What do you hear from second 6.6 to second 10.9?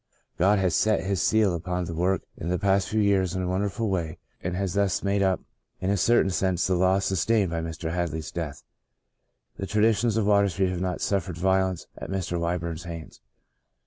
the loss sustained by Mr. Hadley's death. The traditions of Water Street have